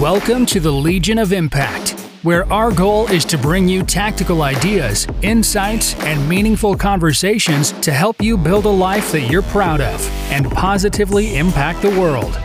Welcome 0.00 0.44
to 0.46 0.58
the 0.58 0.72
Legion 0.72 1.18
of 1.20 1.32
Impact, 1.32 1.90
where 2.24 2.52
our 2.52 2.72
goal 2.72 3.06
is 3.12 3.24
to 3.26 3.38
bring 3.38 3.68
you 3.68 3.84
tactical 3.84 4.42
ideas, 4.42 5.06
insights, 5.22 5.94
and 6.00 6.28
meaningful 6.28 6.74
conversations 6.74 7.70
to 7.80 7.92
help 7.92 8.20
you 8.20 8.36
build 8.36 8.64
a 8.64 8.70
life 8.70 9.12
that 9.12 9.30
you're 9.30 9.42
proud 9.42 9.80
of 9.80 10.04
and 10.32 10.50
positively 10.50 11.36
impact 11.36 11.80
the 11.80 11.90
world. 11.90 12.36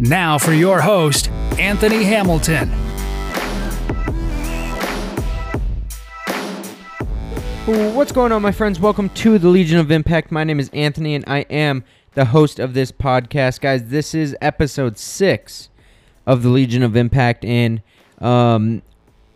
Now, 0.00 0.38
for 0.38 0.54
your 0.54 0.80
host, 0.80 1.28
Anthony 1.58 2.04
Hamilton. 2.04 2.70
What's 7.94 8.12
going 8.12 8.32
on, 8.32 8.40
my 8.40 8.50
friends? 8.52 8.80
Welcome 8.80 9.10
to 9.10 9.38
the 9.38 9.48
Legion 9.48 9.78
of 9.78 9.90
Impact. 9.90 10.32
My 10.32 10.42
name 10.42 10.58
is 10.58 10.70
Anthony, 10.72 11.14
and 11.14 11.24
I 11.26 11.40
am 11.50 11.84
the 12.14 12.24
host 12.24 12.58
of 12.58 12.72
this 12.72 12.90
podcast. 12.90 13.60
Guys, 13.60 13.90
this 13.90 14.14
is 14.14 14.34
episode 14.40 14.96
six 14.96 15.68
of 16.26 16.42
the 16.42 16.48
Legion 16.48 16.82
of 16.82 16.96
Impact. 16.96 17.44
And 17.44 17.82
um, 18.20 18.82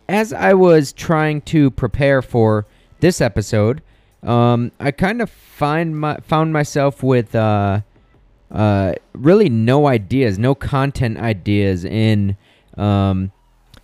as 0.07 0.33
I 0.33 0.53
was 0.53 0.91
trying 0.91 1.41
to 1.41 1.71
prepare 1.71 2.21
for 2.21 2.65
this 2.99 3.21
episode, 3.21 3.81
um, 4.23 4.71
I 4.79 4.91
kind 4.91 5.21
of 5.21 5.29
find 5.29 5.97
my 5.97 6.17
found 6.17 6.51
myself 6.51 7.03
with 7.03 7.33
uh, 7.35 7.81
uh, 8.51 8.93
really 9.13 9.49
no 9.49 9.87
ideas, 9.87 10.37
no 10.37 10.55
content 10.55 11.17
ideas. 11.17 11.85
In 11.85 12.35
um, 12.77 13.31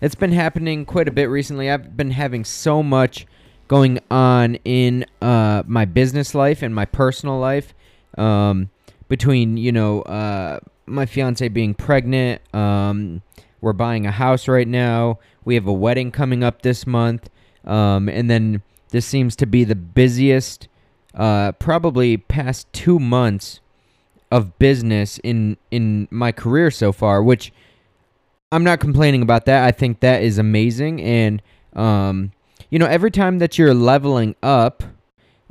it's 0.00 0.14
been 0.14 0.32
happening 0.32 0.84
quite 0.84 1.08
a 1.08 1.12
bit 1.12 1.26
recently. 1.26 1.70
I've 1.70 1.96
been 1.96 2.10
having 2.10 2.44
so 2.44 2.82
much 2.82 3.26
going 3.68 3.98
on 4.10 4.56
in 4.64 5.06
uh, 5.22 5.62
my 5.66 5.84
business 5.86 6.34
life 6.34 6.62
and 6.62 6.74
my 6.74 6.84
personal 6.84 7.38
life. 7.38 7.72
Um, 8.18 8.70
between 9.08 9.56
you 9.56 9.72
know 9.72 10.02
uh, 10.02 10.60
my 10.86 11.06
fiance 11.06 11.46
being 11.48 11.74
pregnant. 11.74 12.42
Um, 12.54 13.22
we're 13.60 13.72
buying 13.72 14.06
a 14.06 14.10
house 14.10 14.48
right 14.48 14.68
now. 14.68 15.18
We 15.44 15.54
have 15.54 15.66
a 15.66 15.72
wedding 15.72 16.10
coming 16.10 16.44
up 16.44 16.62
this 16.62 16.86
month. 16.86 17.28
Um, 17.64 18.08
and 18.08 18.30
then 18.30 18.62
this 18.90 19.06
seems 19.06 19.34
to 19.36 19.46
be 19.46 19.64
the 19.64 19.74
busiest, 19.74 20.68
uh, 21.14 21.52
probably 21.52 22.16
past 22.16 22.72
two 22.72 22.98
months 22.98 23.60
of 24.30 24.58
business 24.58 25.18
in 25.22 25.56
in 25.70 26.08
my 26.10 26.32
career 26.32 26.70
so 26.70 26.92
far. 26.92 27.22
Which 27.22 27.52
I'm 28.52 28.64
not 28.64 28.80
complaining 28.80 29.22
about 29.22 29.44
that. 29.46 29.64
I 29.64 29.72
think 29.72 30.00
that 30.00 30.22
is 30.22 30.38
amazing. 30.38 31.02
And 31.02 31.42
um, 31.74 32.32
you 32.70 32.78
know, 32.78 32.86
every 32.86 33.10
time 33.10 33.38
that 33.38 33.58
you're 33.58 33.74
leveling 33.74 34.34
up, 34.42 34.82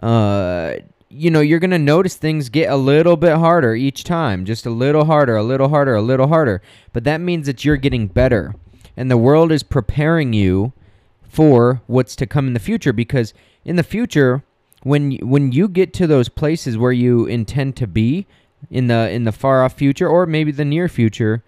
uh, 0.02 0.76
you 1.18 1.32
know, 1.32 1.40
you're 1.40 1.60
going 1.60 1.72
to 1.72 1.80
notice 1.80 2.16
things 2.16 2.50
get 2.50 2.70
a 2.70 2.76
little 2.76 3.16
bit 3.16 3.38
harder 3.38 3.74
each 3.74 4.04
time, 4.04 4.44
just 4.44 4.66
a 4.66 4.70
little 4.70 5.06
harder, 5.06 5.38
a 5.38 5.44
little 5.44 5.70
harder, 5.70 5.96
a 5.96 6.02
little 6.02 6.28
harder. 6.28 6.62
But 6.92 7.06
that 7.06 7.22
means 7.22 7.46
that 7.46 7.64
you're 7.64 7.78
getting 7.78 8.08
better. 8.08 8.54
And 8.98 9.10
the 9.10 9.18
world 9.18 9.52
is 9.52 9.64
preparing 9.64 10.34
you 10.34 10.74
for 11.24 11.82
what's 11.88 12.16
to 12.18 12.26
come 12.26 12.48
in 12.48 12.54
the 12.54 12.60
future 12.60 12.94
because 12.94 13.34
in 13.64 13.78
the 13.78 13.84
future, 13.84 14.44
when 14.84 15.14
when 15.18 15.52
you 15.52 15.68
get 15.68 15.94
to 15.94 16.06
those 16.06 16.30
places 16.30 16.78
where 16.78 16.92
you 16.92 17.26
intend 17.26 17.76
to 17.78 17.88
be 17.88 18.28
in 18.70 18.88
the 18.88 19.10
in 19.10 19.24
the 19.24 19.32
far 19.32 19.64
off 19.64 19.74
future 19.74 20.08
or 20.08 20.26
maybe 20.26 20.52
the 20.52 20.66
near 20.66 20.88
future, 20.88 21.44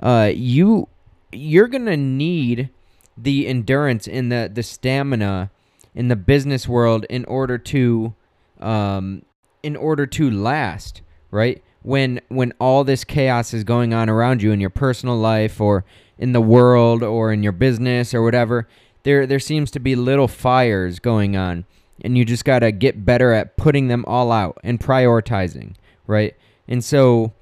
uh, 0.00 0.30
you 0.34 0.88
you're 1.30 1.68
gonna 1.68 1.96
need 1.96 2.70
the 3.16 3.46
endurance 3.46 4.08
and 4.08 4.32
the 4.32 4.50
the 4.52 4.62
stamina 4.62 5.50
in 5.94 6.08
the 6.08 6.16
business 6.16 6.66
world 6.66 7.04
in 7.10 7.24
order 7.26 7.58
to 7.58 8.14
um, 8.60 9.22
in 9.62 9.76
order 9.76 10.06
to 10.06 10.30
last, 10.30 11.02
right? 11.30 11.62
When 11.82 12.20
when 12.28 12.52
all 12.60 12.84
this 12.84 13.04
chaos 13.04 13.54
is 13.54 13.64
going 13.64 13.94
on 13.94 14.08
around 14.08 14.42
you 14.42 14.52
in 14.52 14.60
your 14.60 14.70
personal 14.70 15.16
life 15.16 15.60
or 15.60 15.84
in 16.18 16.32
the 16.32 16.40
world 16.40 17.02
or 17.02 17.32
in 17.32 17.42
your 17.42 17.52
business 17.52 18.12
or 18.12 18.22
whatever, 18.22 18.68
there 19.04 19.26
there 19.26 19.38
seems 19.38 19.70
to 19.72 19.80
be 19.80 19.94
little 19.94 20.28
fires 20.28 20.98
going 20.98 21.36
on, 21.36 21.64
and 22.02 22.18
you 22.18 22.24
just 22.24 22.44
got 22.44 22.60
to 22.60 22.72
get 22.72 23.04
better 23.04 23.32
at 23.32 23.56
putting 23.56 23.88
them 23.88 24.04
all 24.06 24.32
out 24.32 24.58
and 24.64 24.80
prioritizing, 24.80 25.74
right? 26.06 26.34
And 26.66 26.84
so 26.84 27.32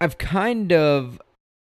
I've 0.00 0.18
kind 0.18 0.72
of 0.72 1.20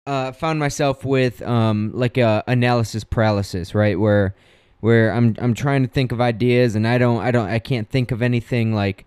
uh, 0.06 0.31
found 0.31 0.59
myself 0.59 1.06
with 1.06 1.41
um, 1.44 1.91
like 1.94 2.18
a 2.18 2.44
analysis 2.47 3.03
paralysis, 3.03 3.74
right? 3.74 4.00
Where 4.00 4.35
where 4.84 5.14
I'm 5.14 5.34
I'm 5.40 5.54
trying 5.54 5.82
to 5.84 5.88
think 5.88 6.12
of 6.12 6.20
ideas 6.20 6.76
and 6.76 6.86
I 6.86 6.98
don't 6.98 7.22
I 7.22 7.32
don't 7.32 7.48
I 7.48 7.58
can't 7.58 7.90
think 7.90 8.12
of 8.12 8.22
anything 8.22 8.76
like 8.76 9.06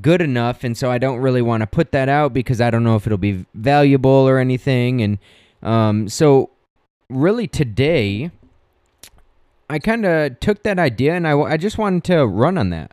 good 0.00 0.20
enough 0.20 0.62
and 0.62 0.78
so 0.78 0.88
I 0.88 0.98
don't 0.98 1.18
really 1.18 1.42
want 1.42 1.62
to 1.62 1.66
put 1.66 1.90
that 1.90 2.08
out 2.08 2.32
because 2.32 2.60
I 2.60 2.70
don't 2.70 2.84
know 2.84 2.94
if 2.94 3.08
it'll 3.08 3.18
be 3.18 3.44
valuable 3.52 4.08
or 4.08 4.38
anything 4.38 5.02
and 5.02 5.18
um, 5.64 6.08
so 6.08 6.50
really 7.08 7.48
today 7.48 8.30
I 9.68 9.80
kind 9.80 10.06
of 10.06 10.38
took 10.38 10.62
that 10.62 10.78
idea 10.78 11.14
and 11.14 11.26
I, 11.26 11.36
I 11.40 11.56
just 11.56 11.76
wanted 11.76 12.04
to 12.04 12.24
run 12.24 12.56
on 12.56 12.70
that. 12.70 12.92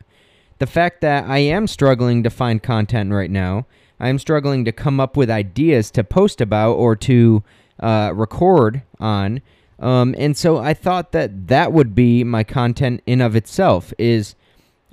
The 0.57 0.65
fact 0.65 1.01
that 1.01 1.25
I 1.25 1.37
am 1.37 1.67
struggling 1.67 2.23
to 2.23 2.31
find 2.31 2.63
content 2.63 3.11
right 3.11 3.29
now, 3.29 3.67
I 3.99 4.09
am 4.09 4.17
struggling 4.17 4.65
to 4.65 4.71
come 4.71 4.99
up 4.99 5.17
with 5.17 5.29
ideas 5.29 5.91
to 5.91 6.03
post 6.03 6.41
about 6.41 6.73
or 6.73 6.95
to 6.95 7.43
uh, 7.79 8.11
record 8.15 8.81
on 8.99 9.43
um, 9.79 10.15
and 10.17 10.35
so 10.35 10.57
I 10.57 10.73
thought 10.73 11.11
that 11.11 11.47
that 11.47 11.71
would 11.71 11.93
be 11.93 12.23
my 12.23 12.43
content 12.43 13.01
in 13.05 13.21
of 13.21 13.35
itself 13.35 13.93
is 13.97 14.35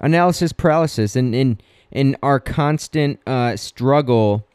analysis 0.01 0.53
paralysis 0.53 1.17
and 1.17 1.35
in 1.35 1.61
in 1.91 2.17
our 2.23 2.41
constant 2.41 3.21
uh, 3.27 3.57
struggle 3.57 4.47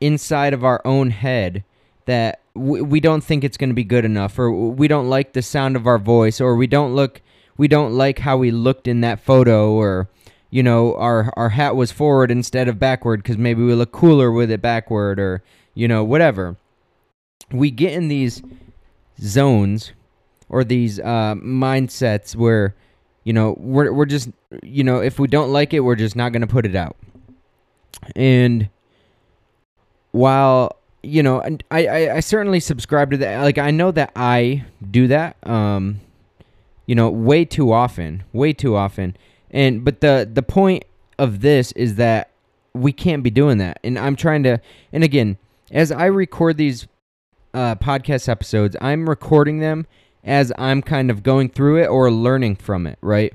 inside 0.00 0.52
of 0.52 0.64
our 0.64 0.80
own 0.84 1.10
head 1.10 1.64
that 2.06 2.40
w- 2.54 2.84
we 2.84 3.00
don't 3.00 3.24
think 3.24 3.44
it's 3.44 3.56
going 3.56 3.70
to 3.70 3.74
be 3.74 3.84
good 3.84 4.04
enough 4.04 4.38
or 4.38 4.50
we 4.50 4.88
don't 4.88 5.08
like 5.08 5.32
the 5.32 5.42
sound 5.42 5.76
of 5.76 5.86
our 5.86 5.98
voice 5.98 6.40
or 6.40 6.54
we 6.54 6.66
don't 6.66 6.94
look 6.94 7.20
we 7.56 7.68
don't 7.68 7.92
like 7.92 8.20
how 8.20 8.36
we 8.36 8.50
looked 8.50 8.86
in 8.88 9.00
that 9.00 9.20
photo 9.20 9.72
or 9.72 10.08
you 10.50 10.62
know 10.62 10.94
our 10.96 11.32
our 11.36 11.50
hat 11.50 11.76
was 11.76 11.92
forward 11.92 12.30
instead 12.30 12.68
of 12.68 12.78
backward 12.78 13.22
because 13.22 13.38
maybe 13.38 13.62
we 13.62 13.74
look 13.74 13.92
cooler 13.92 14.30
with 14.30 14.50
it 14.50 14.62
backward 14.62 15.18
or 15.18 15.42
you 15.74 15.88
know 15.88 16.04
whatever. 16.04 16.56
We 17.52 17.70
get 17.70 17.92
in 17.92 18.08
these 18.08 18.42
zones 19.20 19.92
or 20.48 20.64
these 20.64 20.98
uh, 20.98 21.34
mindsets 21.36 22.34
where 22.34 22.74
you 23.24 23.32
know 23.32 23.54
we're 23.58 23.92
we're 23.92 24.06
just 24.06 24.30
you 24.62 24.82
know 24.82 25.00
if 25.00 25.18
we 25.18 25.28
don't 25.28 25.52
like 25.52 25.72
it 25.72 25.80
we're 25.80 25.94
just 25.94 26.16
not 26.16 26.32
going 26.32 26.42
to 26.42 26.46
put 26.46 26.66
it 26.66 26.74
out. 26.74 26.96
And 28.16 28.68
while 30.12 30.76
you 31.02 31.22
know 31.22 31.40
I, 31.70 31.86
I 31.86 32.14
i 32.16 32.20
certainly 32.20 32.60
subscribe 32.60 33.10
to 33.12 33.16
that 33.18 33.40
like 33.42 33.56
i 33.56 33.70
know 33.70 33.90
that 33.92 34.12
i 34.14 34.64
do 34.90 35.06
that 35.06 35.36
um 35.48 36.00
you 36.84 36.94
know 36.94 37.08
way 37.08 37.44
too 37.44 37.72
often 37.72 38.24
way 38.32 38.52
too 38.52 38.76
often. 38.76 39.16
And 39.50 39.84
but 39.84 40.00
the 40.00 40.28
the 40.30 40.42
point 40.42 40.84
of 41.18 41.40
this 41.40 41.72
is 41.72 41.96
that 41.96 42.30
we 42.74 42.92
can't 42.92 43.22
be 43.22 43.30
doing 43.30 43.58
that. 43.58 43.78
And 43.82 43.98
i'm 43.98 44.16
trying 44.16 44.42
to 44.44 44.60
and 44.92 45.04
again 45.04 45.38
as 45.70 45.92
i 45.92 46.06
record 46.06 46.56
these 46.56 46.86
uh, 47.54 47.74
podcast 47.76 48.28
episodes, 48.28 48.76
I'm 48.80 49.08
recording 49.08 49.60
them 49.60 49.86
as 50.24 50.52
I'm 50.58 50.82
kind 50.82 51.10
of 51.10 51.22
going 51.22 51.48
through 51.48 51.82
it 51.82 51.86
or 51.86 52.10
learning 52.10 52.56
from 52.56 52.86
it, 52.86 52.98
right? 53.00 53.32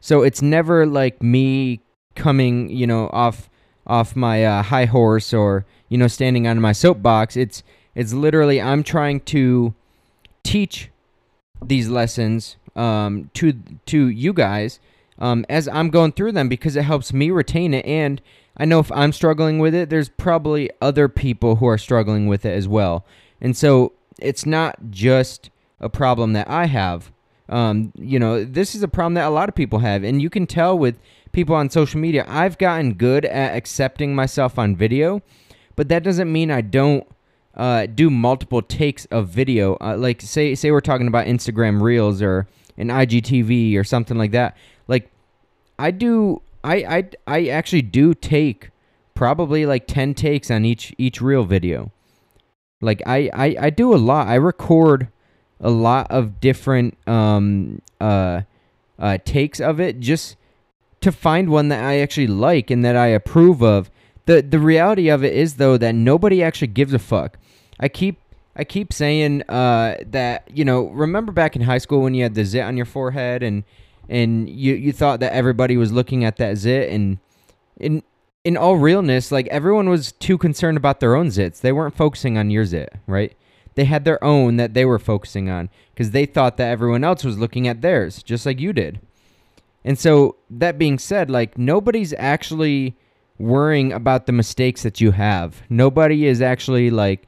So 0.00 0.22
it's 0.22 0.42
never 0.42 0.86
like 0.86 1.22
me 1.22 1.80
coming, 2.14 2.68
you 2.68 2.86
know, 2.86 3.08
off 3.12 3.48
off 3.86 4.16
my 4.16 4.44
uh, 4.44 4.62
high 4.62 4.86
horse 4.86 5.34
or 5.34 5.66
you 5.88 5.98
know 5.98 6.08
standing 6.08 6.46
on 6.46 6.60
my 6.60 6.72
soapbox. 6.72 7.36
It's 7.36 7.62
it's 7.94 8.12
literally 8.12 8.60
I'm 8.60 8.82
trying 8.82 9.20
to 9.20 9.74
teach 10.42 10.90
these 11.64 11.88
lessons 11.88 12.56
um, 12.76 13.30
to 13.34 13.54
to 13.86 14.08
you 14.08 14.32
guys 14.32 14.80
um, 15.18 15.46
as 15.48 15.68
I'm 15.68 15.90
going 15.90 16.12
through 16.12 16.32
them 16.32 16.48
because 16.48 16.76
it 16.76 16.82
helps 16.82 17.12
me 17.12 17.30
retain 17.30 17.72
it 17.74 17.86
and 17.86 18.20
I 18.56 18.64
know 18.64 18.78
if 18.78 18.92
I'm 18.92 19.12
struggling 19.12 19.58
with 19.58 19.74
it, 19.74 19.90
there's 19.90 20.08
probably 20.08 20.70
other 20.80 21.08
people 21.08 21.56
who 21.56 21.66
are 21.66 21.78
struggling 21.78 22.28
with 22.28 22.44
it 22.44 22.52
as 22.52 22.68
well. 22.68 23.04
And 23.44 23.54
so 23.54 23.92
it's 24.18 24.46
not 24.46 24.90
just 24.90 25.50
a 25.78 25.90
problem 25.90 26.32
that 26.32 26.48
I 26.48 26.64
have. 26.64 27.12
Um, 27.50 27.92
you 27.94 28.18
know, 28.18 28.42
this 28.42 28.74
is 28.74 28.82
a 28.82 28.88
problem 28.88 29.12
that 29.14 29.26
a 29.26 29.30
lot 29.30 29.50
of 29.50 29.54
people 29.54 29.80
have. 29.80 30.02
And 30.02 30.22
you 30.22 30.30
can 30.30 30.46
tell 30.46 30.78
with 30.78 30.98
people 31.32 31.54
on 31.54 31.68
social 31.68 32.00
media, 32.00 32.24
I've 32.26 32.56
gotten 32.56 32.94
good 32.94 33.26
at 33.26 33.54
accepting 33.54 34.14
myself 34.14 34.58
on 34.58 34.74
video, 34.74 35.20
but 35.76 35.90
that 35.90 36.02
doesn't 36.02 36.32
mean 36.32 36.50
I 36.50 36.62
don't 36.62 37.06
uh, 37.54 37.84
do 37.84 38.08
multiple 38.08 38.62
takes 38.62 39.04
of 39.06 39.28
video. 39.28 39.76
Uh, 39.78 39.96
like 39.98 40.22
say 40.22 40.54
say 40.54 40.70
we're 40.70 40.80
talking 40.80 41.06
about 41.06 41.26
Instagram 41.26 41.82
Reels 41.82 42.22
or 42.22 42.48
an 42.78 42.88
IGTV 42.88 43.76
or 43.76 43.84
something 43.84 44.16
like 44.16 44.30
that. 44.30 44.56
Like 44.88 45.10
I 45.78 45.90
do 45.90 46.40
I 46.64 46.76
I 46.76 47.10
I 47.26 47.46
actually 47.48 47.82
do 47.82 48.14
take 48.14 48.70
probably 49.12 49.66
like 49.66 49.86
10 49.86 50.14
takes 50.14 50.50
on 50.50 50.64
each 50.64 50.94
each 50.96 51.20
reel 51.20 51.44
video. 51.44 51.92
Like 52.84 53.02
I, 53.06 53.30
I, 53.32 53.56
I 53.60 53.70
do 53.70 53.94
a 53.94 53.96
lot. 53.96 54.28
I 54.28 54.34
record 54.34 55.08
a 55.60 55.70
lot 55.70 56.06
of 56.10 56.40
different 56.40 56.96
um, 57.08 57.80
uh, 58.00 58.42
uh, 58.98 59.18
takes 59.24 59.60
of 59.60 59.80
it 59.80 60.00
just 60.00 60.36
to 61.00 61.12
find 61.12 61.48
one 61.48 61.68
that 61.68 61.84
I 61.84 61.98
actually 61.98 62.26
like 62.26 62.70
and 62.70 62.84
that 62.84 62.96
I 62.96 63.08
approve 63.08 63.62
of. 63.62 63.90
The 64.26 64.40
the 64.40 64.58
reality 64.58 65.08
of 65.08 65.22
it 65.22 65.34
is 65.34 65.56
though 65.56 65.76
that 65.76 65.94
nobody 65.94 66.42
actually 66.42 66.68
gives 66.68 66.94
a 66.94 66.98
fuck. 66.98 67.38
I 67.78 67.88
keep 67.88 68.18
I 68.56 68.64
keep 68.64 68.92
saying 68.92 69.42
uh, 69.48 69.96
that 70.06 70.48
you 70.52 70.64
know, 70.64 70.88
remember 70.88 71.32
back 71.32 71.56
in 71.56 71.62
high 71.62 71.78
school 71.78 72.02
when 72.02 72.14
you 72.14 72.22
had 72.22 72.34
the 72.34 72.44
zit 72.44 72.64
on 72.64 72.76
your 72.76 72.86
forehead 72.86 73.42
and 73.42 73.64
and 74.08 74.48
you 74.48 74.74
you 74.74 74.92
thought 74.92 75.20
that 75.20 75.32
everybody 75.32 75.76
was 75.76 75.92
looking 75.92 76.24
at 76.24 76.36
that 76.36 76.56
zit 76.56 76.90
and 76.90 77.18
in 77.78 78.02
in 78.44 78.56
all 78.56 78.76
realness, 78.76 79.32
like 79.32 79.46
everyone 79.48 79.88
was 79.88 80.12
too 80.12 80.36
concerned 80.36 80.76
about 80.76 81.00
their 81.00 81.16
own 81.16 81.28
zits. 81.28 81.60
They 81.60 81.72
weren't 81.72 81.96
focusing 81.96 82.36
on 82.36 82.50
your 82.50 82.66
zit, 82.66 82.92
right? 83.06 83.34
They 83.74 83.86
had 83.86 84.04
their 84.04 84.22
own 84.22 84.56
that 84.58 84.74
they 84.74 84.84
were 84.84 84.98
focusing 84.98 85.48
on 85.50 85.70
because 85.92 86.10
they 86.10 86.26
thought 86.26 86.58
that 86.58 86.70
everyone 86.70 87.02
else 87.02 87.24
was 87.24 87.38
looking 87.38 87.66
at 87.66 87.80
theirs, 87.80 88.22
just 88.22 88.46
like 88.46 88.60
you 88.60 88.72
did. 88.72 89.00
And 89.84 89.98
so, 89.98 90.36
that 90.50 90.78
being 90.78 90.98
said, 90.98 91.30
like 91.30 91.58
nobody's 91.58 92.14
actually 92.14 92.96
worrying 93.38 93.92
about 93.92 94.26
the 94.26 94.32
mistakes 94.32 94.82
that 94.82 95.00
you 95.00 95.10
have. 95.10 95.62
Nobody 95.68 96.26
is 96.26 96.40
actually 96.40 96.90
like 96.90 97.26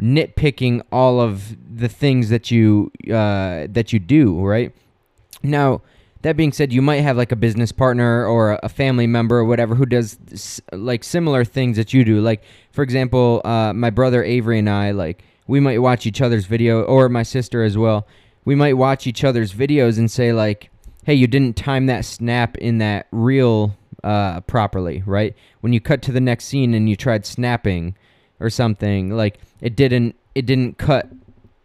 nitpicking 0.00 0.82
all 0.90 1.20
of 1.20 1.56
the 1.76 1.88
things 1.88 2.28
that 2.30 2.50
you 2.50 2.90
uh, 3.08 3.66
that 3.70 3.92
you 3.92 3.98
do, 3.98 4.40
right? 4.40 4.74
Now, 5.42 5.82
that 6.22 6.36
being 6.36 6.52
said, 6.52 6.72
you 6.72 6.82
might 6.82 7.00
have 7.00 7.16
like 7.16 7.32
a 7.32 7.36
business 7.36 7.72
partner 7.72 8.26
or 8.26 8.58
a 8.62 8.68
family 8.68 9.06
member 9.06 9.38
or 9.38 9.44
whatever 9.44 9.74
who 9.74 9.86
does 9.86 10.18
like 10.72 11.04
similar 11.04 11.44
things 11.44 11.76
that 11.76 11.92
you 11.92 12.04
do. 12.04 12.20
Like, 12.20 12.42
for 12.72 12.82
example, 12.82 13.42
uh, 13.44 13.72
my 13.72 13.90
brother 13.90 14.24
Avery 14.24 14.58
and 14.58 14.70
I, 14.70 14.92
like, 14.92 15.24
we 15.46 15.60
might 15.60 15.78
watch 15.78 16.06
each 16.06 16.20
other's 16.20 16.46
video, 16.46 16.82
or 16.82 17.08
my 17.08 17.24
sister 17.24 17.62
as 17.62 17.76
well. 17.76 18.06
We 18.44 18.54
might 18.54 18.74
watch 18.74 19.06
each 19.06 19.24
other's 19.24 19.52
videos 19.52 19.98
and 19.98 20.10
say, 20.10 20.32
like, 20.32 20.70
hey, 21.04 21.14
you 21.14 21.26
didn't 21.26 21.56
time 21.56 21.86
that 21.86 22.04
snap 22.04 22.56
in 22.58 22.78
that 22.78 23.08
reel 23.10 23.76
uh, 24.04 24.40
properly, 24.42 25.02
right? 25.04 25.34
When 25.60 25.72
you 25.72 25.80
cut 25.80 26.02
to 26.02 26.12
the 26.12 26.20
next 26.20 26.44
scene 26.44 26.74
and 26.74 26.88
you 26.88 26.96
tried 26.96 27.26
snapping 27.26 27.96
or 28.40 28.50
something, 28.50 29.10
like, 29.10 29.38
it 29.60 29.76
didn't. 29.76 30.16
It 30.34 30.46
didn't 30.46 30.78
cut 30.78 31.10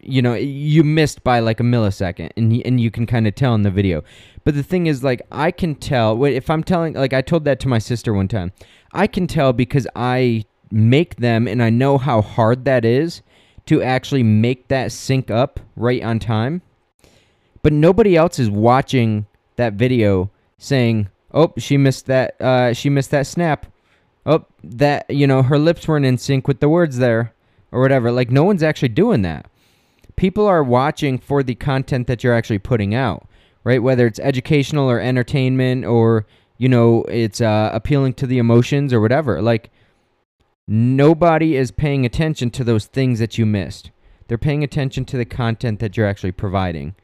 you 0.07 0.21
know 0.21 0.33
you 0.33 0.83
missed 0.83 1.23
by 1.23 1.39
like 1.39 1.59
a 1.59 1.63
millisecond 1.63 2.31
and 2.37 2.61
and 2.65 2.79
you 2.79 2.89
can 2.89 3.05
kind 3.05 3.27
of 3.27 3.35
tell 3.35 3.53
in 3.53 3.63
the 3.63 3.71
video. 3.71 4.03
But 4.43 4.55
the 4.55 4.63
thing 4.63 4.87
is 4.87 5.03
like 5.03 5.21
i 5.31 5.51
can 5.51 5.75
tell 5.75 6.23
if 6.23 6.49
i'm 6.49 6.63
telling 6.63 6.93
like 6.93 7.11
i 7.13 7.21
told 7.21 7.43
that 7.43 7.59
to 7.59 7.67
my 7.67 7.79
sister 7.79 8.13
one 8.13 8.29
time 8.29 8.53
i 8.93 9.05
can 9.05 9.27
tell 9.27 9.51
because 9.51 9.85
i 9.93 10.45
make 10.71 11.17
them 11.17 11.47
and 11.49 11.61
i 11.61 11.69
know 11.69 11.97
how 11.97 12.21
hard 12.21 12.63
that 12.63 12.85
is 12.85 13.21
to 13.65 13.83
actually 13.83 14.23
make 14.23 14.69
that 14.69 14.93
sync 14.93 15.29
up 15.29 15.59
right 15.75 16.01
on 16.01 16.19
time. 16.19 16.61
But 17.61 17.73
nobody 17.73 18.15
else 18.15 18.39
is 18.39 18.49
watching 18.49 19.27
that 19.57 19.73
video 19.73 20.31
saying 20.57 21.09
oh 21.33 21.53
she 21.57 21.77
missed 21.77 22.05
that 22.05 22.39
uh 22.41 22.73
she 22.73 22.89
missed 22.89 23.11
that 23.11 23.27
snap. 23.27 23.65
Oh 24.25 24.45
that 24.63 25.09
you 25.09 25.27
know 25.27 25.43
her 25.43 25.59
lips 25.59 25.87
weren't 25.87 26.05
in 26.05 26.17
sync 26.17 26.47
with 26.47 26.61
the 26.61 26.69
words 26.69 26.97
there 26.97 27.33
or 27.73 27.81
whatever. 27.81 28.11
Like 28.11 28.31
no 28.31 28.45
one's 28.45 28.63
actually 28.63 28.89
doing 28.89 29.23
that 29.23 29.45
people 30.17 30.45
are 30.45 30.63
watching 30.63 31.17
for 31.17 31.41
the 31.41 31.55
content 31.55 32.07
that 32.07 32.23
you're 32.23 32.35
actually 32.35 32.59
putting 32.59 32.93
out, 32.93 33.25
right? 33.63 33.81
Whether 33.81 34.05
it's 34.05 34.19
educational 34.19 34.89
or 34.89 34.99
entertainment 34.99 35.85
or, 35.85 36.25
you 36.57 36.67
know, 36.67 37.03
it's 37.03 37.39
uh, 37.39 37.69
appealing 37.73 38.15
to 38.15 38.27
the 38.27 38.37
emotions 38.37 38.91
or 38.91 38.99
whatever. 38.99 39.41
Like, 39.41 39.71
nobody 40.67 41.55
is 41.55 41.71
paying 41.71 42.05
attention 42.05 42.49
to 42.51 42.63
those 42.65 42.87
things 42.87 43.19
that 43.19 43.37
you 43.37 43.45
missed. 43.45 43.91
They're 44.27 44.37
paying 44.37 44.63
attention 44.63 45.05
to 45.05 45.17
the 45.17 45.23
content 45.23 45.79
that 45.79 45.95
you're 45.95 46.07
actually 46.07 46.33
providing. 46.33 46.95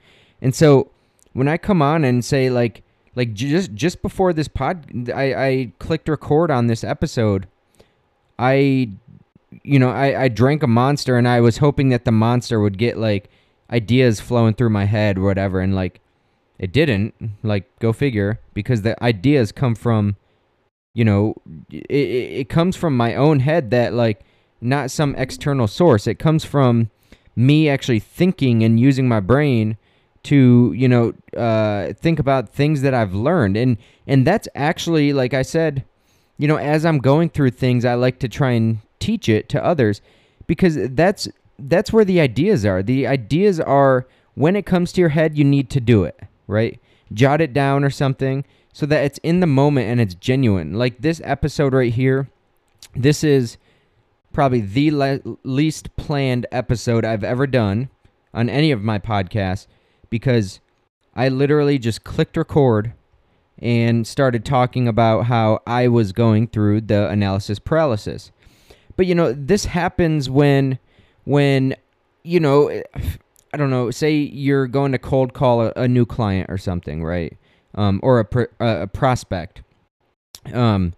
And 0.41 0.53
so 0.53 0.91
when 1.31 1.47
I 1.47 1.57
come 1.57 1.81
on 1.81 2.03
and 2.03 2.25
say, 2.25 2.49
like, 2.49 2.83
like 3.15 3.33
just 3.33 3.73
just 3.73 4.01
before 4.01 4.33
this 4.33 4.47
pod, 4.47 5.09
I, 5.09 5.33
I 5.33 5.73
clicked 5.79 6.09
record 6.09 6.51
on 6.51 6.67
this 6.67 6.83
episode. 6.83 7.47
I 8.39 8.89
you 9.63 9.79
know, 9.79 9.89
I, 9.89 10.23
I 10.23 10.27
drank 10.27 10.63
a 10.63 10.67
monster 10.67 11.17
and 11.17 11.27
I 11.27 11.41
was 11.41 11.57
hoping 11.57 11.89
that 11.89 12.05
the 12.05 12.11
monster 12.11 12.59
would 12.59 12.77
get 12.77 12.97
like 12.97 13.29
ideas 13.69 14.19
flowing 14.19 14.53
through 14.53 14.69
my 14.69 14.85
head 14.85 15.17
or 15.17 15.23
whatever. 15.23 15.59
And 15.59 15.75
like, 15.75 15.99
it 16.59 16.71
didn't. 16.71 17.13
Like, 17.43 17.67
go 17.79 17.93
figure. 17.93 18.39
Because 18.53 18.81
the 18.81 19.01
ideas 19.03 19.51
come 19.51 19.75
from, 19.75 20.15
you 20.93 21.03
know, 21.03 21.35
it, 21.71 21.83
it 21.89 22.49
comes 22.49 22.75
from 22.75 22.95
my 22.95 23.15
own 23.15 23.39
head 23.39 23.71
that 23.71 23.93
like, 23.93 24.21
not 24.61 24.91
some 24.91 25.13
external 25.15 25.67
source. 25.67 26.07
It 26.07 26.19
comes 26.19 26.45
from 26.45 26.89
me 27.35 27.67
actually 27.67 27.99
thinking 27.99 28.63
and 28.63 28.79
using 28.79 29.07
my 29.07 29.19
brain 29.19 29.77
to, 30.23 30.73
you 30.73 30.87
know, 30.87 31.13
uh, 31.35 31.91
think 31.93 32.17
about 32.17 32.53
things 32.53 32.81
that 32.81 32.93
I've 32.93 33.13
learned. 33.13 33.57
And, 33.57 33.77
and 34.07 34.25
that's 34.25 34.47
actually, 34.55 35.11
like 35.11 35.33
I 35.33 35.41
said, 35.41 35.83
you 36.37 36.47
know, 36.47 36.55
as 36.55 36.85
I'm 36.85 36.99
going 36.99 37.29
through 37.29 37.51
things, 37.51 37.83
I 37.83 37.95
like 37.95 38.19
to 38.19 38.29
try 38.29 38.51
and 38.51 38.79
teach 39.03 39.27
it 39.27 39.49
to 39.49 39.63
others 39.63 40.01
because 40.47 40.77
that's 40.91 41.27
that's 41.59 41.91
where 41.91 42.05
the 42.05 42.19
ideas 42.19 42.65
are. 42.65 42.81
The 42.81 43.05
ideas 43.05 43.59
are 43.59 44.07
when 44.35 44.55
it 44.55 44.65
comes 44.65 44.91
to 44.93 45.01
your 45.01 45.09
head, 45.09 45.37
you 45.37 45.43
need 45.43 45.69
to 45.71 45.81
do 45.81 46.03
it, 46.03 46.19
right? 46.47 46.79
Jot 47.13 47.41
it 47.41 47.53
down 47.53 47.83
or 47.83 47.89
something 47.89 48.45
so 48.71 48.85
that 48.87 49.03
it's 49.03 49.19
in 49.19 49.39
the 49.39 49.47
moment 49.47 49.87
and 49.87 50.01
it's 50.01 50.15
genuine. 50.15 50.73
Like 50.73 51.01
this 51.01 51.21
episode 51.23 51.73
right 51.73 51.93
here, 51.93 52.29
this 52.95 53.23
is 53.23 53.57
probably 54.31 54.61
the 54.61 54.91
le- 54.91 55.19
least 55.43 55.95
planned 55.95 56.47
episode 56.51 57.05
I've 57.05 57.23
ever 57.23 57.45
done 57.45 57.89
on 58.33 58.49
any 58.49 58.71
of 58.71 58.81
my 58.81 58.97
podcasts 58.97 59.67
because 60.09 60.59
I 61.15 61.29
literally 61.29 61.77
just 61.77 62.03
clicked 62.03 62.35
record 62.35 62.93
and 63.59 64.07
started 64.07 64.43
talking 64.43 64.87
about 64.87 65.27
how 65.27 65.61
I 65.67 65.87
was 65.87 66.11
going 66.11 66.47
through 66.47 66.81
the 66.81 67.07
analysis 67.07 67.59
paralysis. 67.59 68.31
But 68.95 69.05
you 69.05 69.15
know, 69.15 69.33
this 69.33 69.65
happens 69.65 70.29
when 70.29 70.79
when 71.25 71.75
you 72.23 72.39
know, 72.39 72.69
I 73.53 73.57
don't 73.57 73.69
know, 73.69 73.91
say 73.91 74.13
you're 74.13 74.67
going 74.67 74.91
to 74.91 74.99
cold 74.99 75.33
call 75.33 75.61
a, 75.61 75.73
a 75.75 75.87
new 75.87 76.05
client 76.05 76.49
or 76.49 76.57
something, 76.57 77.03
right? 77.03 77.37
Um, 77.75 77.99
or 78.03 78.19
a, 78.19 78.47
a 78.59 78.87
prospect. 78.87 79.61
Um, 80.53 80.93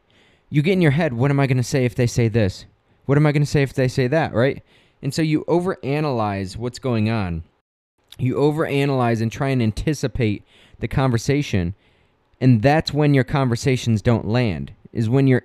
you 0.50 0.62
get 0.62 0.74
in 0.74 0.82
your 0.82 0.92
head, 0.92 1.14
what 1.14 1.32
am 1.32 1.40
I 1.40 1.48
going 1.48 1.58
to 1.58 1.64
say 1.64 1.86
if 1.86 1.96
they 1.96 2.08
say 2.08 2.28
this? 2.28 2.66
What 3.06 3.18
am 3.18 3.26
I 3.26 3.32
going 3.32 3.44
to 3.44 3.50
say 3.50 3.62
if 3.62 3.74
they 3.74 3.88
say 3.88 4.08
that, 4.08 4.34
right? 4.34 4.64
And 5.02 5.14
so 5.14 5.22
you 5.22 5.44
overanalyze 5.46 6.58
what's 6.58 6.80
going 6.80 7.10
on. 7.10 7.44
You 8.18 8.36
overanalyze 8.36 9.22
and 9.22 9.32
try 9.32 9.50
and 9.50 9.62
anticipate 9.62 10.44
the 10.80 10.88
conversation, 10.88 11.76
and 12.40 12.62
that's 12.62 12.94
when 12.94 13.14
your 13.14 13.24
conversations 13.24 14.02
don't 14.02 14.28
land. 14.28 14.74
Is 14.94 15.10
when 15.10 15.28
you're 15.28 15.44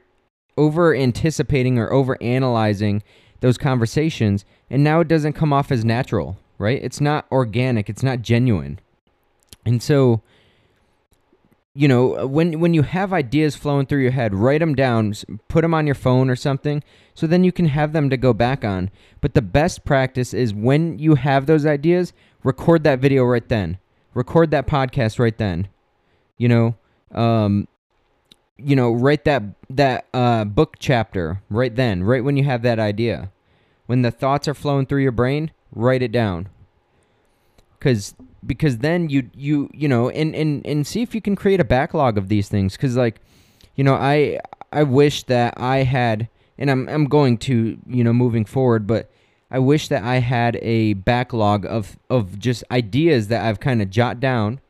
over 0.61 0.95
anticipating 0.95 1.79
or 1.79 1.93
over 1.93 2.17
analyzing 2.23 3.03
those 3.41 3.57
conversations 3.57 4.45
and 4.69 4.85
now 4.85 5.01
it 5.01 5.09
doesn't 5.09 5.33
come 5.33 5.53
off 5.53 5.73
as 5.73 5.85
natural 5.85 6.37
right? 6.61 6.81
It's 6.83 7.01
not 7.01 7.27
organic. 7.33 7.89
It's 7.89 8.03
not 8.03 8.21
genuine. 8.21 8.79
And 9.65 9.83
so 9.83 10.23
you 11.73 11.89
know 11.89 12.27
when 12.27 12.61
when 12.61 12.75
you 12.75 12.83
have 12.83 13.13
ideas 13.13 13.55
flowing 13.57 13.87
through 13.87 14.03
your 14.03 14.11
head 14.11 14.35
write 14.35 14.59
them 14.59 14.75
down 14.75 15.15
put 15.47 15.63
them 15.63 15.73
on 15.73 15.87
your 15.87 15.95
phone 15.95 16.29
or 16.29 16.35
something 16.35 16.83
so 17.15 17.29
then 17.29 17.45
you 17.45 17.53
can 17.53 17.67
have 17.67 17.93
them 17.93 18.11
to 18.11 18.17
go 18.17 18.33
back 18.33 18.65
on. 18.65 18.91
But 19.21 19.35
the 19.35 19.43
best 19.43 19.85
practice 19.85 20.35
is 20.35 20.53
when 20.53 20.99
you 20.99 21.15
have 21.15 21.47
those 21.47 21.65
ideas 21.65 22.13
record 22.43 22.85
that 22.85 22.99
video 22.99 23.25
right 23.25 23.49
then. 23.49 23.79
Record 24.15 24.51
that 24.51 24.67
podcast 24.67 25.19
right 25.19 25.37
then. 25.37 25.69
You 26.37 26.49
know 26.49 26.77
um, 27.13 27.69
you 28.65 28.77
know, 28.77 28.93
write 28.93 29.25
that 29.25 29.43
that 29.69 30.07
uh, 30.13 30.45
book 30.45 30.77
chapter 30.79 31.43
right 31.51 31.75
then, 31.75 32.03
right 32.03 32.25
when 32.25 32.37
you 32.37 32.45
have 32.45 32.63
that 32.63 32.79
idea. 32.79 33.31
When 33.87 34.03
the 34.03 34.11
thoughts 34.11 34.47
are 34.47 34.55
flowing 34.55 34.87
through 34.87 35.03
your 35.03 35.13
brain, 35.13 35.51
write 35.73 36.03
it 36.03 36.13
down. 36.13 36.49
Cause 37.81 38.15
because 38.45 38.79
then 38.79 39.09
you 39.09 39.31
you 39.35 39.71
you 39.73 39.89
know 39.89 40.09
and 40.11 40.35
and 40.35 40.65
and 40.67 40.87
see 40.87 41.03
if 41.03 41.15
you 41.15 41.21
can 41.21 41.37
create 41.37 41.61
a 41.61 41.65
backlog 41.65 42.17
of 42.17 42.29
these 42.29 42.49
things. 42.49 42.77
Cause 42.77 42.97
like, 42.97 43.21
you 43.75 43.85
know, 43.85 43.95
I 43.95 44.39
I 44.73 44.85
wish 44.85 45.25
that 45.25 45.55
I 45.57 45.79
had, 45.79 46.29
and 46.59 46.71
I'm 46.71 46.89
I'm 46.89 47.07
going 47.07 47.39
to 47.39 47.79
you 47.87 48.05
know 48.05 48.13
moving 48.13 48.45
forward, 48.45 48.87
but 48.87 49.11
I 49.51 49.59
wish 49.59 49.89
that 49.89 50.05
I 50.05 50.19
had 50.19 50.57
a 50.63 50.95
backlog 50.95 51.67
of 51.67 51.99
of 52.09 52.39
just 52.39 52.63
ideas 52.71 53.29
that 53.29 53.45
I've 53.45 53.61
kind 53.61 53.83
of 53.83 53.91
jot 53.91 54.21
down 54.21 54.61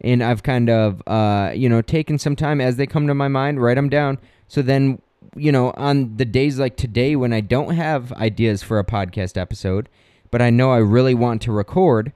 and 0.00 0.22
I've 0.22 0.42
kind 0.42 0.70
of 0.70 1.02
uh, 1.06 1.52
you 1.54 1.68
know 1.68 1.82
taken 1.82 2.18
some 2.18 2.36
time 2.36 2.60
as 2.60 2.76
they 2.76 2.86
come 2.86 3.06
to 3.06 3.14
my 3.14 3.28
mind, 3.28 3.62
write 3.62 3.74
them 3.74 3.88
down. 3.88 4.18
So 4.48 4.62
then, 4.62 5.00
you 5.36 5.52
know, 5.52 5.72
on 5.76 6.16
the 6.16 6.24
days 6.24 6.58
like 6.58 6.76
today 6.76 7.14
when 7.16 7.32
I 7.32 7.40
don't 7.40 7.74
have 7.74 8.12
ideas 8.12 8.62
for 8.62 8.78
a 8.78 8.84
podcast 8.84 9.36
episode, 9.36 9.88
but 10.30 10.42
I 10.42 10.50
know 10.50 10.72
I 10.72 10.78
really 10.78 11.14
want 11.14 11.42
to 11.42 11.52
record, 11.52 12.12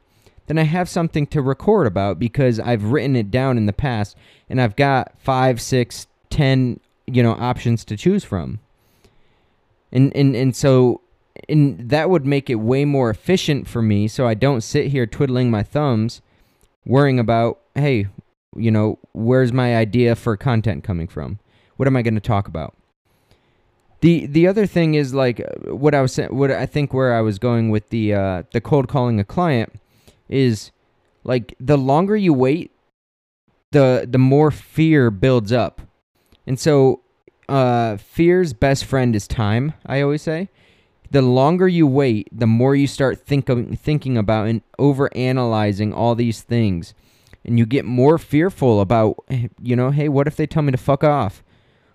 then 0.47 0.59
I 0.59 0.64
have 0.64 0.88
something 0.88 1.26
to 1.29 1.41
record 1.41 1.87
about 1.87 2.19
because 2.19 2.59
I've 2.59 2.85
written 2.85 3.17
it 3.17 3.31
down 3.31 3.57
in 3.57 3.67
the 3.67 3.73
past, 3.73 4.17
and 4.49 4.61
I've 4.61 4.76
got 4.76 5.14
five, 5.19 5.61
six, 5.61 6.07
ten, 6.31 6.81
you 7.07 7.23
know, 7.23 7.33
options 7.33 7.85
to 7.87 7.97
choose 7.97 8.25
from. 8.25 8.61
And 9.93 10.14
and 10.17 10.35
and 10.35 10.55
so. 10.55 11.00
And 11.49 11.91
that 11.91 12.11
would 12.11 12.25
make 12.25 12.49
it 12.49 12.55
way 12.55 12.85
more 12.85 13.11
efficient 13.11 13.67
for 13.67 13.83
me 13.83 14.07
so 14.07 14.25
I 14.26 14.35
don't 14.35 14.61
sit 14.61 14.87
here 14.87 15.05
twiddling 15.05 15.50
my 15.50 15.64
thumbs 15.64 16.23
worrying 16.87 17.19
about, 17.19 17.61
hey, 17.75 18.07
you 18.57 18.71
know, 18.71 18.99
where's 19.12 19.52
my 19.52 19.76
idea 19.76 20.14
for 20.14 20.37
content 20.37 20.85
coming 20.85 21.09
from? 21.09 21.38
What 21.76 21.88
am 21.88 21.97
I 21.97 22.02
going 22.02 22.14
to 22.14 22.21
talk 22.21 22.49
about? 22.49 22.75
The 24.00 24.26
the 24.26 24.47
other 24.47 24.66
thing 24.66 24.95
is 24.95 25.14
like 25.14 25.40
uh, 25.40 25.75
what 25.75 25.95
I 25.95 26.02
was. 26.02 26.16
What 26.16 26.50
I 26.50 26.66
think 26.66 26.93
where 26.93 27.14
I 27.14 27.23
was 27.23 27.38
going 27.38 27.71
with 27.71 27.88
the 27.88 28.14
uh, 28.14 28.43
the 28.52 28.61
cold 28.61 28.87
calling 28.87 29.19
a 29.19 29.25
client 29.25 29.73
is 30.28 30.73
like 31.25 31.54
the 31.59 31.78
longer 31.78 32.16
you 32.16 32.35
wait, 32.35 32.71
the 33.73 34.07
the 34.09 34.19
more 34.19 34.50
fear 34.50 35.11
builds 35.11 35.52
up, 35.52 35.81
and 36.47 36.61
so 36.61 37.00
uh, 37.49 37.97
fear's 37.97 38.52
best 38.52 38.85
friend 38.85 39.16
is 39.16 39.26
time. 39.26 39.73
I 39.87 40.02
always 40.02 40.23
say. 40.23 40.50
The 41.11 41.23
longer 41.23 41.69
you 41.69 41.87
wait, 41.87 42.28
the 42.33 42.47
more 42.47 42.75
you 42.75 42.88
start 42.88 43.25
thinking 43.25 43.76
thinking 43.76 44.19
about 44.19 44.49
and 44.49 44.62
over 44.78 45.09
analyzing 45.16 45.95
all 45.95 46.14
these 46.14 46.43
things, 46.43 46.93
and 47.44 47.58
you 47.58 47.66
get 47.66 47.84
more 47.84 48.18
fearful 48.18 48.80
about 48.80 49.16
you 49.60 49.76
know, 49.76 49.90
hey, 49.90 50.08
what 50.08 50.26
if 50.26 50.36
they 50.36 50.46
tell 50.46 50.62
me 50.62 50.72
to 50.72 50.78
fuck 50.78 51.04
off? 51.04 51.42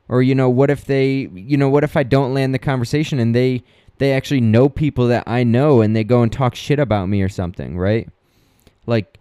or 0.10 0.24
you 0.24 0.34
know 0.34 0.50
what 0.50 0.72
if 0.72 0.86
they 0.86 1.30
you 1.36 1.56
know 1.56 1.70
what 1.70 1.84
if 1.84 1.96
i 1.96 2.02
don't 2.02 2.34
land 2.34 2.52
the 2.54 2.58
conversation 2.60 3.20
and 3.20 3.36
they 3.36 3.62
they 4.00 4.12
actually 4.12 4.42
know 4.42 4.68
people 4.68 5.08
that 5.08 5.24
i 5.28 5.44
know 5.44 5.82
and 5.82 5.96
they 5.96 6.04
go 6.04 6.24
and 6.24 6.34
talk 6.34 6.56
shit 6.56 6.80
about 6.80 7.08
me 7.08 7.22
or 7.22 7.30
something 7.30 7.78
right? 7.78 8.10
Like 8.88 9.20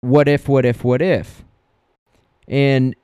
what 0.00 0.28
if 0.28 0.48
what 0.48 0.64
if 0.64 0.84
what 0.84 1.02
if? 1.02 1.44
And 2.48 2.94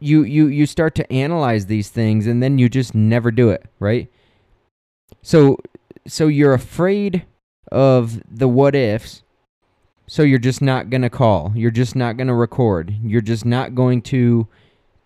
you 0.00 0.22
you 0.22 0.46
you 0.46 0.66
start 0.66 0.94
to 0.94 1.12
analyze 1.12 1.66
these 1.66 1.88
things 1.90 2.26
and 2.26 2.42
then 2.42 2.58
you 2.58 2.68
just 2.68 2.94
never 2.94 3.30
do 3.30 3.50
it 3.50 3.66
right? 3.78 4.10
So 5.20 5.58
so 6.06 6.26
you're 6.26 6.54
afraid 6.54 7.24
of 7.70 8.22
the 8.30 8.48
what 8.48 8.74
ifs 8.74 9.23
so 10.06 10.22
you're 10.22 10.38
just 10.38 10.62
not 10.62 10.90
going 10.90 11.02
to 11.02 11.10
call 11.10 11.52
you're 11.54 11.70
just 11.70 11.96
not 11.96 12.16
going 12.16 12.26
to 12.26 12.34
record 12.34 12.94
you're 13.02 13.20
just 13.20 13.44
not 13.44 13.74
going 13.74 14.02
to 14.02 14.46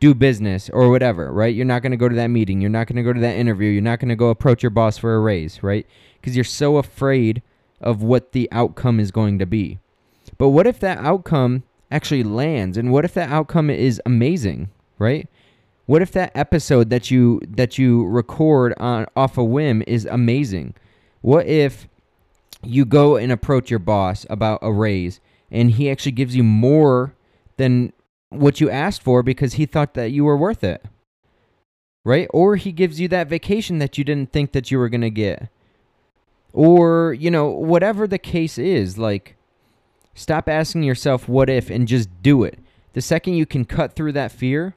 do 0.00 0.14
business 0.14 0.70
or 0.70 0.90
whatever, 0.90 1.32
right? 1.32 1.54
You're 1.54 1.64
not 1.64 1.82
going 1.82 1.90
to 1.90 1.96
go 1.96 2.08
to 2.08 2.14
that 2.14 2.28
meeting. 2.28 2.60
You're 2.60 2.70
not 2.70 2.86
going 2.86 2.96
to 2.96 3.02
go 3.02 3.12
to 3.12 3.20
that 3.20 3.36
interview. 3.36 3.70
You're 3.70 3.82
not 3.82 3.98
going 3.98 4.10
to 4.10 4.16
go 4.16 4.28
approach 4.28 4.62
your 4.62 4.70
boss 4.70 4.96
for 4.96 5.14
a 5.14 5.20
raise, 5.20 5.62
right? 5.62 5.86
Because 6.20 6.36
you're 6.36 6.44
so 6.44 6.76
afraid 6.76 7.42
of 7.80 8.02
what 8.02 8.32
the 8.32 8.48
outcome 8.52 9.00
is 9.00 9.10
going 9.10 9.38
to 9.38 9.46
be. 9.46 9.78
But 10.36 10.50
what 10.50 10.66
if 10.66 10.78
that 10.80 10.98
outcome 10.98 11.64
actually 11.90 12.22
lands? 12.22 12.76
And 12.76 12.92
what 12.92 13.04
if 13.04 13.14
that 13.14 13.30
outcome 13.30 13.70
is 13.70 14.00
amazing, 14.06 14.70
right? 14.98 15.28
What 15.86 16.02
if 16.02 16.12
that 16.12 16.32
episode 16.34 16.90
that 16.90 17.10
you 17.10 17.40
that 17.48 17.78
you 17.78 18.04
record 18.06 18.74
on 18.76 19.06
off 19.16 19.38
a 19.38 19.44
whim 19.44 19.82
is 19.86 20.04
amazing? 20.04 20.74
What 21.22 21.46
if 21.46 21.88
you 22.62 22.84
go 22.84 23.16
and 23.16 23.30
approach 23.30 23.70
your 23.70 23.78
boss 23.78 24.26
about 24.28 24.58
a 24.62 24.72
raise 24.72 25.20
and 25.50 25.72
he 25.72 25.90
actually 25.90 26.12
gives 26.12 26.36
you 26.36 26.42
more 26.42 27.14
than 27.56 27.92
what 28.30 28.60
you 28.60 28.70
asked 28.70 29.02
for 29.02 29.22
because 29.22 29.54
he 29.54 29.66
thought 29.66 29.94
that 29.94 30.10
you 30.10 30.24
were 30.24 30.36
worth 30.36 30.62
it. 30.62 30.84
Right? 32.04 32.28
Or 32.30 32.56
he 32.56 32.72
gives 32.72 33.00
you 33.00 33.08
that 33.08 33.28
vacation 33.28 33.78
that 33.78 33.98
you 33.98 34.04
didn't 34.04 34.32
think 34.32 34.52
that 34.52 34.70
you 34.70 34.78
were 34.78 34.88
going 34.88 35.02
to 35.02 35.10
get. 35.10 35.48
Or, 36.52 37.12
you 37.12 37.30
know, 37.30 37.48
whatever 37.48 38.06
the 38.06 38.18
case 38.18 38.56
is, 38.58 38.96
like 38.96 39.36
stop 40.14 40.48
asking 40.48 40.82
yourself 40.82 41.28
what 41.28 41.50
if 41.50 41.70
and 41.70 41.86
just 41.86 42.08
do 42.22 42.44
it. 42.44 42.58
The 42.94 43.00
second 43.00 43.34
you 43.34 43.46
can 43.46 43.64
cut 43.64 43.94
through 43.94 44.12
that 44.12 44.32
fear, 44.32 44.74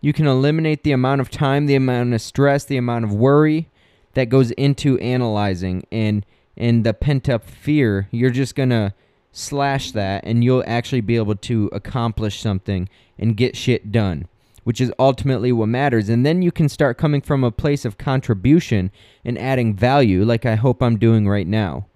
you 0.00 0.12
can 0.12 0.26
eliminate 0.26 0.82
the 0.82 0.92
amount 0.92 1.20
of 1.20 1.30
time, 1.30 1.66
the 1.66 1.76
amount 1.76 2.14
of 2.14 2.20
stress, 2.20 2.64
the 2.64 2.76
amount 2.76 3.04
of 3.04 3.14
worry 3.14 3.68
that 4.14 4.28
goes 4.28 4.50
into 4.52 4.98
analyzing 4.98 5.86
and 5.92 6.26
and 6.56 6.84
the 6.84 6.94
pent 6.94 7.28
up 7.28 7.44
fear. 7.44 8.08
You're 8.10 8.30
just 8.30 8.54
going 8.54 8.70
to 8.70 8.94
slash 9.32 9.92
that 9.92 10.24
and 10.24 10.42
you'll 10.42 10.64
actually 10.66 11.02
be 11.02 11.16
able 11.16 11.36
to 11.36 11.68
accomplish 11.72 12.40
something 12.40 12.88
and 13.18 13.36
get 13.36 13.56
shit 13.56 13.92
done 13.92 14.28
which 14.64 14.80
is 14.80 14.92
ultimately 14.98 15.52
what 15.52 15.68
matters. 15.68 16.08
And 16.08 16.26
then 16.26 16.42
you 16.42 16.50
can 16.50 16.68
start 16.68 16.98
coming 16.98 17.20
from 17.20 17.44
a 17.44 17.52
place 17.52 17.84
of 17.84 17.98
contribution 17.98 18.90
and 19.24 19.38
adding 19.38 19.76
value 19.76 20.24
like 20.24 20.44
i 20.44 20.56
hope 20.56 20.82
i'm 20.82 20.98
doing 20.98 21.28
right 21.28 21.46
now 21.46 21.86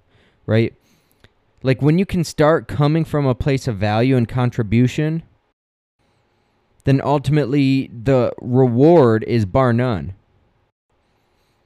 right? 0.50 0.74
Like 1.62 1.80
when 1.80 1.98
you 1.98 2.04
can 2.04 2.24
start 2.24 2.66
coming 2.66 3.04
from 3.04 3.24
a 3.24 3.36
place 3.36 3.68
of 3.68 3.76
value 3.76 4.16
and 4.16 4.28
contribution 4.28 5.22
then 6.84 7.00
ultimately 7.04 7.88
the 7.92 8.32
reward 8.40 9.22
is 9.24 9.44
bar 9.44 9.72
none. 9.72 10.14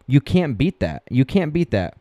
You 0.06 0.20
can't 0.20 0.58
beat 0.58 0.80
that. 0.80 1.04
You 1.08 1.24
can't 1.24 1.52
beat 1.52 1.70
that 1.70 1.96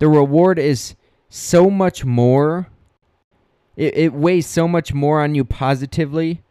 the 0.00 0.08
reward 0.08 0.58
is 0.58 0.96
so 1.28 1.70
much 1.70 2.04
more 2.04 2.68
it, 3.76 3.96
it 3.96 4.12
weighs 4.12 4.46
so 4.46 4.68
much 4.68 4.92
more 4.92 5.22
on 5.22 5.34
you 5.34 5.44
positively 5.44 6.42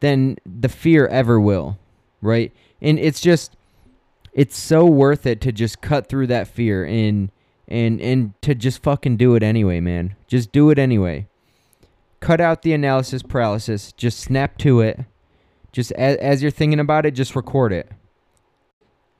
than 0.00 0.36
the 0.44 0.68
fear 0.68 1.06
ever 1.06 1.40
will, 1.40 1.78
right? 2.20 2.52
And 2.82 2.98
it's 2.98 3.20
just 3.20 3.56
it's 4.34 4.58
so 4.58 4.84
worth 4.84 5.24
it 5.24 5.40
to 5.42 5.52
just 5.52 5.80
cut 5.80 6.08
through 6.08 6.26
that 6.26 6.48
fear 6.48 6.84
and 6.84 7.30
and 7.68 8.00
and 8.00 8.34
to 8.42 8.54
just 8.54 8.82
fucking 8.82 9.16
do 9.16 9.34
it 9.34 9.42
anyway, 9.42 9.80
man. 9.80 10.14
Just 10.26 10.52
do 10.52 10.68
it 10.70 10.78
anyway. 10.78 11.26
Cut 12.20 12.40
out 12.40 12.62
the 12.62 12.74
analysis 12.74 13.22
paralysis. 13.22 13.92
Just 13.92 14.20
snap 14.20 14.58
to 14.58 14.80
it. 14.80 15.00
Just 15.72 15.92
as, 15.92 16.16
as 16.16 16.42
you're 16.42 16.50
thinking 16.50 16.80
about 16.80 17.06
it, 17.06 17.12
just 17.12 17.34
record 17.34 17.72
it 17.72 17.90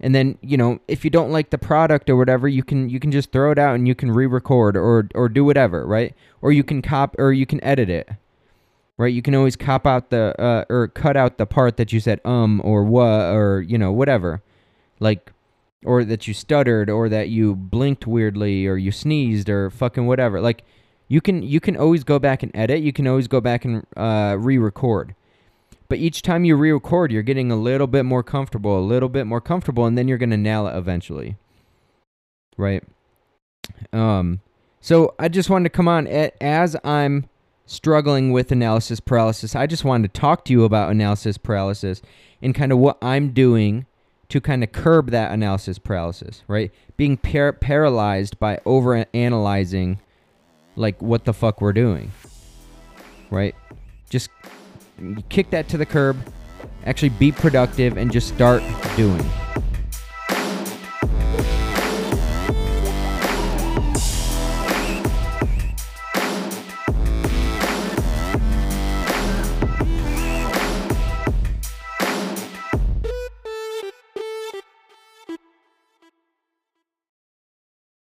and 0.04 0.14
then 0.14 0.36
you 0.42 0.58
know 0.58 0.78
if 0.86 1.02
you 1.02 1.10
don't 1.10 1.32
like 1.32 1.48
the 1.48 1.56
product 1.56 2.10
or 2.10 2.16
whatever 2.16 2.46
you 2.46 2.62
can 2.62 2.90
you 2.90 3.00
can 3.00 3.10
just 3.10 3.32
throw 3.32 3.50
it 3.50 3.58
out 3.58 3.74
and 3.74 3.88
you 3.88 3.94
can 3.94 4.10
re-record 4.10 4.76
or 4.76 5.08
or 5.14 5.28
do 5.30 5.44
whatever 5.44 5.86
right? 5.86 6.14
Or 6.42 6.52
you 6.52 6.62
can 6.62 6.82
cop 6.82 7.16
or 7.18 7.32
you 7.32 7.46
can 7.46 7.64
edit 7.64 7.88
it 7.88 8.10
right? 8.98 9.12
You 9.12 9.22
can 9.22 9.34
always 9.34 9.56
cop 9.56 9.86
out 9.86 10.10
the 10.10 10.38
uh, 10.40 10.64
or 10.68 10.88
cut 10.88 11.16
out 11.16 11.38
the 11.38 11.46
part 11.46 11.78
that 11.78 11.90
you 11.92 12.00
said 12.00 12.20
um 12.24 12.60
or 12.62 12.84
what 12.84 13.34
or 13.34 13.62
you 13.62 13.78
know 13.78 13.92
whatever. 13.92 14.42
Like 15.00 15.32
or 15.84 16.04
that 16.04 16.28
you 16.28 16.34
stuttered 16.34 16.90
or 16.90 17.08
that 17.08 17.30
you 17.30 17.54
blinked 17.56 18.06
weirdly 18.06 18.66
or 18.66 18.76
you 18.76 18.92
sneezed 18.92 19.48
or 19.48 19.70
fucking 19.70 20.06
whatever. 20.06 20.38
Like 20.38 20.64
you 21.08 21.22
can 21.22 21.42
you 21.42 21.60
can 21.60 21.78
always 21.78 22.04
go 22.04 22.18
back 22.18 22.42
and 22.42 22.52
edit. 22.54 22.82
You 22.82 22.92
can 22.92 23.06
always 23.06 23.26
go 23.26 23.40
back 23.40 23.64
and 23.64 23.86
uh, 23.96 24.36
re-record 24.38 25.14
but 25.88 25.98
each 25.98 26.22
time 26.22 26.44
you 26.44 26.56
re-record, 26.56 27.12
you're 27.12 27.22
getting 27.22 27.50
a 27.50 27.56
little 27.56 27.86
bit 27.86 28.04
more 28.04 28.22
comfortable, 28.22 28.78
a 28.78 28.80
little 28.80 29.08
bit 29.08 29.26
more 29.26 29.40
comfortable, 29.40 29.86
and 29.86 29.96
then 29.98 30.08
you're 30.08 30.18
gonna 30.18 30.36
nail 30.36 30.66
it 30.66 30.76
eventually. 30.76 31.36
Right. 32.56 32.82
Um. 33.92 34.40
So 34.80 35.14
I 35.18 35.28
just 35.28 35.48
wanted 35.48 35.64
to 35.64 35.76
come 35.76 35.88
on 35.88 36.06
as 36.06 36.76
I'm 36.84 37.26
struggling 37.66 38.32
with 38.32 38.52
analysis 38.52 39.00
paralysis. 39.00 39.56
I 39.56 39.66
just 39.66 39.84
wanted 39.84 40.12
to 40.12 40.20
talk 40.20 40.44
to 40.44 40.52
you 40.52 40.64
about 40.64 40.90
analysis 40.90 41.38
paralysis 41.38 42.02
and 42.42 42.54
kind 42.54 42.72
of 42.72 42.78
what 42.78 42.98
I'm 43.00 43.30
doing 43.30 43.86
to 44.28 44.40
kind 44.40 44.62
of 44.62 44.72
curb 44.72 45.10
that 45.10 45.32
analysis 45.32 45.78
paralysis. 45.78 46.42
Right. 46.46 46.72
Being 46.96 47.16
par- 47.16 47.54
paralyzed 47.54 48.38
by 48.38 48.60
over 48.66 49.06
analyzing, 49.14 50.00
like 50.76 51.00
what 51.00 51.24
the 51.24 51.32
fuck 51.32 51.60
we're 51.60 51.72
doing. 51.72 52.12
Right. 53.30 53.54
Just 54.10 54.28
kick 55.28 55.50
that 55.50 55.68
to 55.68 55.78
the 55.78 55.86
curb, 55.86 56.16
actually 56.84 57.10
be 57.10 57.32
productive, 57.32 57.96
and 57.96 58.12
just 58.12 58.28
start 58.28 58.62
doing. 58.96 59.24